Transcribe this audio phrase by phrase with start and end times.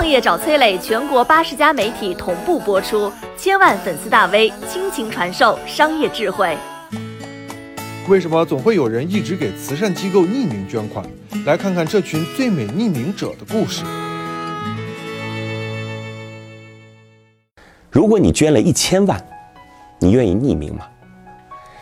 [0.00, 6.56] 创业找崔磊，全国八十家媒体同步播出，千万粉丝大 V 倾情传授商业智慧。
[8.08, 11.04] 为什么总会有人一直给慈善机构匿名捐款？
[11.44, 13.84] 来看看这群最美匿名者的故事。
[17.90, 19.22] 如果你捐了一千万，
[19.98, 20.86] 你愿意匿名吗？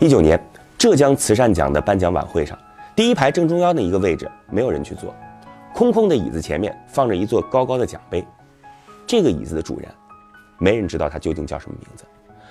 [0.00, 0.36] 一九年
[0.76, 2.58] 浙江慈善奖的颁奖晚会上，
[2.96, 5.14] 第一排正中央的一个位置没有人去坐，
[5.80, 8.22] 空空的椅子前面放着一座高高的奖杯。
[9.06, 9.88] 这个椅子的主人，
[10.58, 12.04] 没人知道他究竟叫什么名字。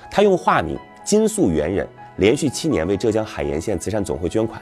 [0.09, 0.75] 他用化名
[1.05, 1.87] 金素元人。
[2.17, 4.59] 连续七年为浙江海盐县慈善总会捐款，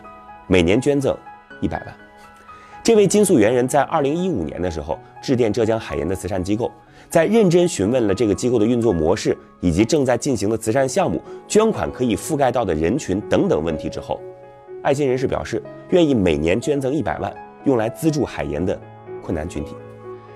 [0.47, 1.17] 每年捐赠
[1.61, 1.95] 一百万。
[2.83, 6.69] 这位金素元人在二零一五年的时候致电浙江海盐的慈善机构，
[7.09, 14.19] 在认真询问了这个机构的运作模式以及正在进行的慈善项目、捐款可以覆盖到的人群等等问题之后，
[14.83, 17.33] 爱心人士表示愿意每年捐赠一百万，
[17.67, 18.79] 用来资助海盐的
[19.21, 19.75] 困难群体。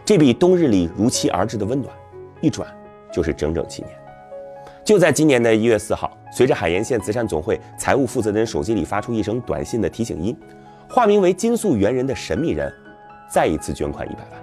[0.04, 1.96] 这笔冬日里如期而至的温暖，
[2.42, 2.68] 一转
[3.10, 3.96] 就是整整七年。
[4.84, 10.38] 就在今年的一月四号，随着海盐县慈善总会财务负责人手机里发出一声短信的提醒音，
[10.90, 12.70] 化名为金素元人的神秘人
[13.32, 14.42] 再一次捐款一百万。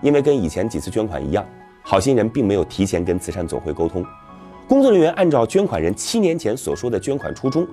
[0.00, 1.46] 因为跟以前几次捐款一样，
[1.82, 4.02] 好心人并没有提前跟慈善总会沟通，
[4.66, 7.68] 工作人员按照捐款人七年前所说的捐款初衷，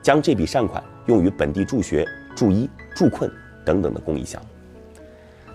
[0.00, 3.30] 将这笔善款用于本地助学、助医、助困
[3.68, 4.48] 等等的公益项目。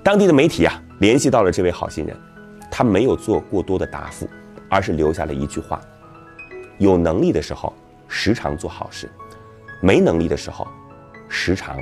[0.04, 2.16] 当地的媒体啊联系到了这位好心人，
[2.70, 4.30] 他没有做过多的答复，
[4.70, 5.82] 而是留下了一句话。
[6.78, 7.74] 有能力的时候，
[8.08, 9.08] 时常做好事；
[9.82, 10.68] 没能力的时候，
[11.28, 11.80] 时常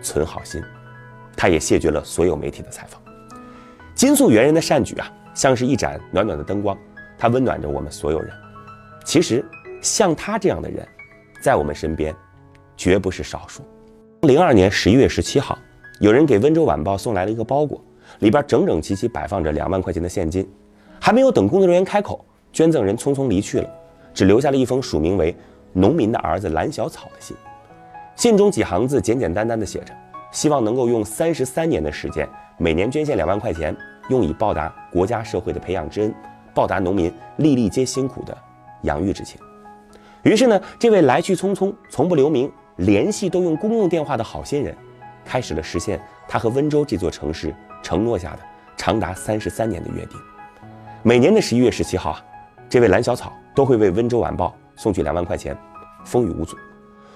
[0.00, 0.62] 存好心。
[1.36, 3.02] 他也谢绝了所有媒体的采访。
[3.94, 6.78] 金素元人的善举啊，像是一盏暖暖的灯光，
[7.18, 8.32] 它温暖着我们所有人。
[9.04, 9.44] 其实，
[9.82, 10.86] 像他这样的人，
[11.40, 12.14] 在我们身边，
[12.76, 13.62] 绝不是少数。
[14.26, 15.56] 零二年十一月十七号，
[16.00, 17.80] 有人给温州晚报送来了一个包裹，
[18.18, 20.46] 里边整整齐齐摆放着两万块钱的现金。
[21.00, 23.70] 还没有等工作人员开口，捐赠人匆匆离去了。
[24.12, 25.32] 只留下了一封署名为
[25.72, 27.36] “农民的儿子蓝小草”的信，
[28.16, 29.94] 信中几行字简简单单的写着
[30.32, 32.28] ：“希望能够用三十三年的时间，
[32.58, 33.76] 每年捐献两万块钱，
[34.08, 36.14] 用以报答国家社会的培养之恩，
[36.54, 38.36] 报答农民粒粒皆辛苦的
[38.82, 39.38] 养育之情。”
[40.24, 44.76] 于是呢，这位来去匆匆、从不留名、联系都用公用电话的好心人，
[45.24, 48.40] 开始了实现他和温州这座城市承诺下的
[48.76, 50.18] 长达三十三年的约定。
[51.02, 52.22] 每年的十一月十七号啊。
[52.68, 55.56] 这位蓝小草都会为温州晚报送去两万块钱，
[56.04, 56.56] 风雨无阻。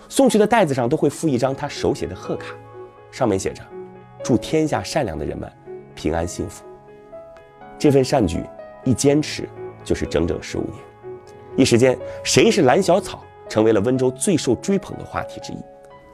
[0.09, 2.55] 送去的袋子上都会附一张他手写的贺卡，
[3.11, 3.61] 上面写着
[4.23, 5.51] ：“祝天下善良的人们
[5.93, 6.65] 平安幸福。”
[7.77, 8.45] 这份善举
[8.85, 9.49] 一坚持
[9.83, 10.75] 就是整整十五年。
[11.57, 15.57] 一时间，谁是蓝小草成为了温州最受追捧的话题之一。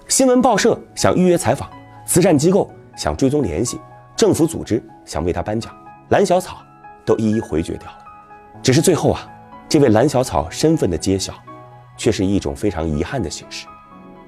[0.09, 1.71] 新闻报社想预约采访，
[2.07, 3.79] 慈善机构想追踪联系，
[4.17, 5.73] 政府组织想为他颁奖，
[6.09, 6.57] 蓝小草
[7.05, 7.99] 都一一回绝掉了。
[8.63, 9.31] 只是最后啊，
[9.69, 11.35] 这位蓝小草身份的揭晓，
[11.97, 13.67] 却是一种非常遗憾的形式。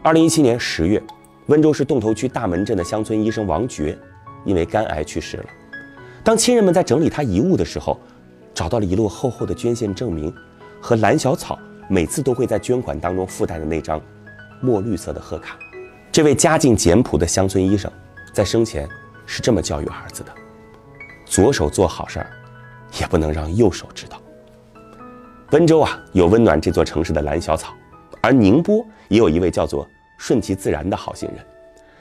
[0.03, 1.03] 二零一七年十月，
[1.47, 3.97] 温州市洞头区大门镇的乡村医生王珏，
[4.45, 5.45] 因为肝癌去世了。
[6.23, 7.99] 当亲人们在整理他遗物的时候，
[8.53, 10.33] 找到了一摞厚厚的捐献证明，
[10.81, 11.59] 和蓝小草
[11.89, 14.01] 每次都会在捐款当中附带的那张
[14.61, 15.59] 墨绿色的贺卡。
[16.13, 17.91] 这位家境简朴的乡村医生，
[18.33, 18.89] 在生前
[19.27, 20.33] 是这么教育儿子的：
[21.25, 22.31] 左手做好事儿。
[22.99, 24.19] 也不能让右手知道。
[25.51, 27.75] 温州啊，有温暖这座城市的蓝小草，
[28.23, 31.45] 而宁波也有一位叫做顺其自然的好心人，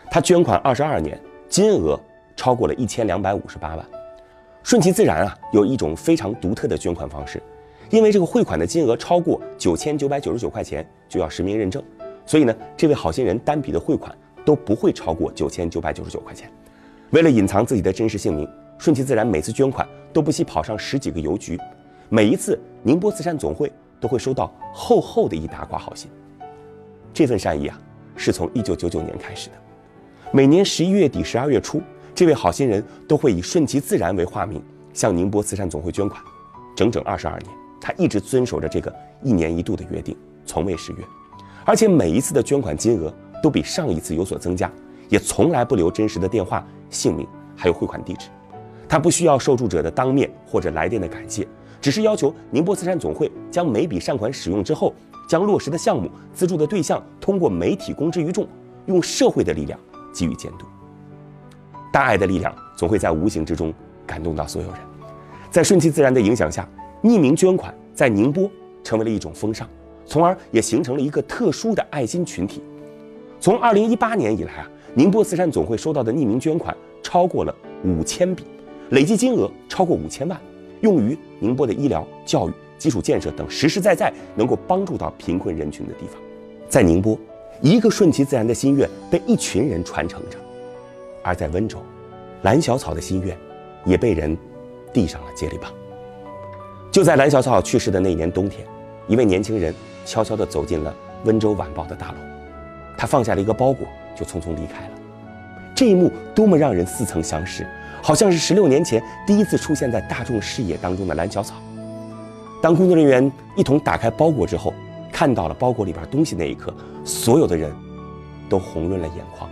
[0.09, 1.19] 他捐款二十二年，
[1.50, 2.00] 金额
[2.38, 3.86] 超过了一千两百五十八万。
[4.64, 7.44] 顺其自然啊，有一种非常独特的捐款方式，
[7.90, 11.84] 因为这个汇款的金额超过九千九百九十九块钱就要实名认证，
[12.25, 14.16] 所以呢，这位好心人单笔的汇款
[14.46, 16.52] 都不会超过九千九百九十九块钱。
[17.12, 18.48] 为了隐藏自己的真实姓名。
[18.80, 21.59] 顺其自然，每次捐款都不惜跑上十几个邮局，
[22.09, 26.12] 每一次宁波慈善总会都会收到厚厚的一沓挂号信。
[27.12, 27.81] 这份善意啊，
[28.16, 29.56] 是从一九九九年开始的。
[30.31, 31.81] 每年十一月底、十二月初，
[32.14, 36.22] 这位好心人都会以顺其自然为化名，向宁波慈善总会捐款。
[36.75, 40.15] 整整二十二年，他一直遵守着这个一年一度的约定，
[40.45, 41.03] 从未失约。
[41.65, 43.13] 而且每一次的捐款金额
[43.44, 44.71] 都比上一次有所增加，
[45.09, 48.29] 也从来不留真实的电话、姓名，还有汇款地址。
[48.88, 51.45] 他不需要受助者的当面或者来电的感谢，
[51.81, 54.94] 只是要求宁波慈善总会将每笔善款使用之后，
[55.27, 58.47] 将落实的项目、资助的对象通过媒体公之于众，
[58.85, 59.77] 用社会的力量
[60.13, 60.65] 给予监督。
[61.91, 63.74] 大爱的力量总会在无形之中
[64.06, 64.79] 感动到所有人，
[65.51, 66.65] 在顺其自然的影响下，
[67.04, 68.50] 匿名捐款在宁波
[68.84, 69.68] 成为了一种风尚，
[70.06, 72.62] 从而也形成了一个特殊的爱心群体。
[73.40, 78.44] 从二零一八年以来啊，宁波慈善总会收到的匿名捐款超过了五千笔。
[78.92, 80.40] 累计金额超过五千万，
[80.80, 86.20] 用于宁波的医疗、教育、基础建设等实实在在能够帮助到贫困人群的地方。
[86.70, 87.20] 在宁波，
[87.62, 90.38] 一个顺其自然的心愿被一群人传承着；
[91.22, 91.80] 而在温州，
[92.44, 93.38] 蓝小草的心愿
[93.86, 94.38] 也被人
[94.94, 95.70] 递上了接力棒。
[96.98, 98.66] 就在蓝小草去世的那年冬天，
[99.08, 99.72] 一位年轻人
[100.04, 100.90] 悄悄地走进了
[101.28, 102.16] 《温州晚报》的大楼，
[102.98, 104.94] 他放下了一个包裹，就匆匆离开了。
[105.76, 107.68] 这一幕多么让人似曾相识，
[108.02, 111.54] 好像是十六年前第一次出现在大众视野当中的蓝小草。
[112.64, 114.74] 当工作人员一同打开包裹之后，
[115.12, 116.74] 看到了包裹里边东西那一刻，
[117.06, 117.72] 所有的人
[118.50, 119.48] 都红润了眼眶。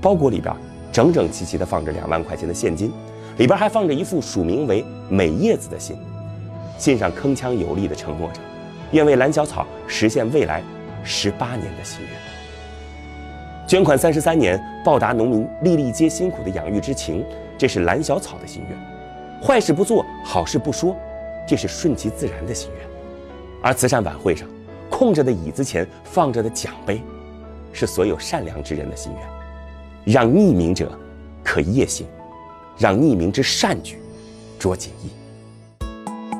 [0.00, 0.52] 包裹里边
[0.90, 2.90] 整整齐齐地放着两万块钱的现金，
[3.38, 5.96] 里边还放着一副署名为“美叶子”的信。
[6.82, 8.40] 信上铿锵有力的承诺着，
[8.90, 10.60] 愿为蓝小草实现未来
[11.04, 12.10] 十八年的心愿。
[13.68, 17.24] 捐款三十三年，报答农民粒粒皆辛苦的养育之情，
[17.56, 18.76] 这是蓝小草的心愿。
[19.40, 20.96] 坏事不做，好事不说，
[21.46, 22.84] 这是顺其自然的心愿。
[23.62, 24.48] 而慈善晚会上，
[24.90, 27.00] 空着的椅子前放着的奖杯，
[27.72, 30.12] 是所有善良之人的心愿。
[30.12, 30.90] 让匿名者
[31.44, 32.08] 可夜行，
[32.76, 34.00] 让匿名之善举
[34.58, 35.12] 着锦衣。